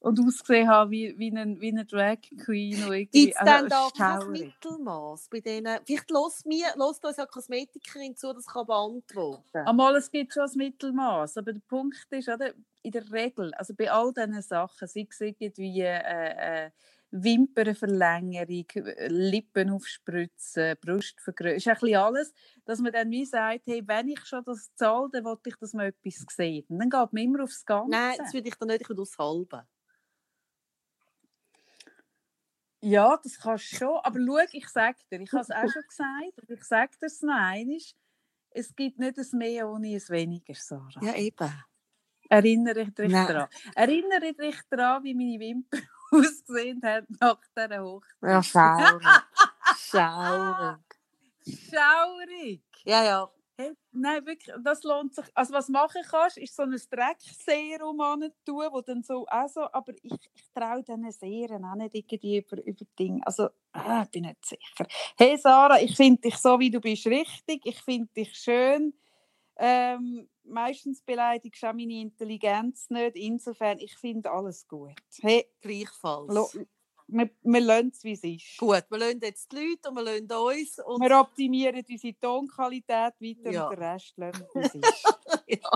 und 0.00 0.20
ausgesehen 0.20 0.68
habe 0.68 0.90
wie, 0.90 1.18
wie, 1.18 1.30
eine, 1.30 1.60
wie 1.60 1.68
eine 1.68 1.84
Drag 1.84 2.18
Queen. 2.44 3.08
Gibt 3.10 3.34
es 3.34 3.44
denn 3.44 3.68
da 3.68 3.88
kein 3.96 4.20
schaurig. 4.20 4.54
Mittelmaß 4.62 5.28
bei 5.30 5.40
denen? 5.40 5.78
Vielleicht 5.86 6.10
lässt 6.10 6.46
mir, 6.46 6.66
lässt 6.76 7.04
uns 7.04 7.16
ja 7.16 7.24
eine 7.24 7.26
Kosmetikerin 7.30 8.16
zu, 8.16 8.32
das 8.32 8.46
kann 8.46 8.66
beantworten. 8.66 9.58
Einmal, 9.58 9.96
es 9.96 10.10
gibt 10.10 10.32
schon 10.34 10.44
ein 10.44 10.56
Mittelmaß, 10.56 11.36
aber 11.38 11.52
der 11.52 11.60
Punkt 11.60 11.96
ist, 12.10 12.28
oder, 12.28 12.52
in 12.82 12.92
der 12.92 13.10
Regel, 13.12 13.52
also 13.54 13.74
bei 13.74 13.90
all 13.90 14.12
diesen 14.12 14.42
Sachen, 14.42 14.88
sei 14.88 15.06
es 15.08 15.20
irgendwie 15.20 15.80
äh, 15.82 16.66
äh, 16.66 16.70
Wimpernverlängerung, 17.10 18.66
Lippen 19.08 19.70
aufspritzen, 19.70 20.76
Brust 20.80 21.20
vergrößern. 21.20 21.56
Ist 21.56 21.68
ein 21.68 21.74
bisschen 21.74 21.96
alles, 21.96 22.32
dass 22.64 22.78
man 22.80 22.92
dann 22.92 23.10
wie 23.10 23.24
sagt, 23.24 23.66
hey, 23.66 23.82
wenn 23.86 24.08
ich 24.08 24.24
schon 24.24 24.44
das 24.44 24.72
zahle, 24.74 25.08
dann 25.12 25.24
will 25.24 25.36
ich, 25.44 25.56
dass 25.56 25.72
man 25.72 25.86
etwas 25.86 26.24
sieht. 26.28 26.70
Und 26.70 26.78
dann 26.78 26.90
geht 26.90 27.12
man 27.12 27.22
immer 27.22 27.42
aufs 27.44 27.64
Ganze. 27.64 27.90
Nein, 27.90 28.16
das 28.18 28.32
würde 28.32 28.48
ich 28.48 28.54
dann 28.54 28.68
nicht, 28.68 28.82
ich 28.82 28.88
würde 28.88 29.02
aushalten. 29.02 29.62
Ja, 32.82 33.18
das 33.22 33.38
kannst 33.38 33.72
du 33.72 33.76
schon. 33.76 33.98
Aber 34.02 34.18
schau, 34.18 34.38
ich 34.52 34.68
sage 34.68 34.98
dir, 35.10 35.20
ich 35.20 35.32
habe 35.32 35.42
es 35.42 35.50
auch 35.50 35.70
schon 35.70 35.82
gesagt, 35.86 36.50
ich 36.50 36.64
sage 36.64 36.92
dir 36.98 37.06
es 37.06 37.22
noch 37.22 37.34
einmal, 37.34 37.78
es 38.52 38.74
gibt 38.74 38.98
nicht 38.98 39.18
ein 39.18 39.38
Mehr 39.38 39.68
ohne 39.68 39.88
ein 39.88 40.08
Weniger, 40.08 40.54
Sarah. 40.54 41.00
Ja, 41.02 41.14
eben. 41.14 41.52
Erinnere 42.28 42.86
dich 42.86 43.12
daran. 43.12 43.48
Erinnere 43.74 44.32
dich 44.32 44.56
daran, 44.70 45.04
wie 45.04 45.14
meine 45.14 45.40
Wimpern 45.40 45.82
ausgesehen 46.50 46.80
haben 46.82 47.06
nach 47.20 47.40
dieser 47.56 47.82
Hochzeit. 47.82 48.22
Ja, 48.22 48.42
schaurig. 48.42 49.06
schaurig. 49.78 50.78
Schaurig! 51.46 52.62
Ja, 52.84 53.04
ja. 53.04 53.30
Hey, 53.56 53.72
nein, 53.92 54.24
wirklich, 54.24 54.54
das 54.64 54.82
lohnt 54.84 55.14
sich. 55.14 55.26
Also 55.34 55.52
was 55.52 55.68
machen 55.68 56.00
kannst, 56.08 56.38
ist 56.38 56.56
so 56.56 56.62
ein 56.62 56.70
Dreckserum 56.70 57.98
tun, 58.46 58.68
wo 58.70 58.80
dann 58.80 59.02
so, 59.02 59.26
also, 59.26 59.70
aber 59.70 59.92
ich, 60.02 60.12
ich 60.12 60.52
traue 60.54 60.82
diesen 60.82 61.12
Serien 61.12 61.64
auch 61.66 61.74
nicht 61.74 61.94
irgendwie 61.94 62.38
über, 62.38 62.64
über 62.64 62.84
Dinge. 62.98 63.20
Also, 63.26 63.50
ah, 63.72 64.02
ich 64.04 64.10
bin 64.10 64.22
nicht 64.22 64.46
sicher. 64.46 64.86
Hey 65.18 65.36
Sarah, 65.36 65.78
ich 65.78 65.94
finde 65.94 66.22
dich 66.22 66.36
so, 66.36 66.58
wie 66.58 66.70
du 66.70 66.80
bist, 66.80 67.06
richtig. 67.06 67.60
Ich 67.66 67.82
finde 67.82 68.08
dich 68.16 68.34
schön. 68.34 68.94
Ähm, 69.58 70.26
meistens 70.50 71.02
beleidigst 71.02 71.62
du 71.62 71.68
auch 71.68 71.72
meine 71.72 72.00
Intelligenz 72.00 72.90
nicht. 72.90 73.16
Insofern, 73.16 73.78
ich 73.78 73.96
finde 73.96 74.30
alles 74.30 74.66
gut. 74.68 74.92
Hey, 75.20 75.46
Gleichfalls. 75.60 76.32
lo, 76.34 76.48
wir, 77.12 77.28
wir 77.42 77.60
lassen 77.60 77.90
es, 77.92 78.04
wie 78.04 78.12
es 78.12 78.22
ist. 78.24 78.58
Gut, 78.58 78.84
wir 78.88 78.98
lassen 78.98 79.20
jetzt 79.22 79.50
die 79.50 79.56
Leute 79.56 79.88
und 79.88 79.96
wir 79.96 80.02
lassen 80.04 80.30
uns. 80.30 80.78
Und 80.78 81.02
Wir 81.02 81.18
optimieren 81.20 81.84
unsere 81.88 82.14
Tonqualität 82.20 83.14
weiter 83.20 83.50
Ja. 83.50 83.66
und 83.68 83.76
den 83.76 83.82
Rest 83.82 84.16
lassen 84.16 84.46
wir, 84.54 84.62
wie 84.62 84.66
es 84.66 84.74
ist. 84.74 85.04
ja. 85.48 85.70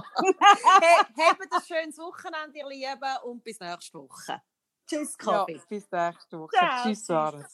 hey, 0.81 1.31
habt 1.31 1.53
ein 1.53 1.63
schönes 1.67 1.99
Wochenende, 1.99 2.59
ihr 2.59 2.69
Lieben, 2.69 3.17
und 3.25 3.43
bis 3.43 3.59
nächste 3.59 3.99
Woche. 3.99 4.41
Tschüss, 4.87 5.17
Ja, 5.21 5.25
Kaffee. 5.45 5.61
bis 5.69 5.91
nächste 5.91 6.39
Woche. 6.39 6.57
Tschüss, 6.57 6.83
tschüss. 6.85 7.07
Sarah. 7.07 7.47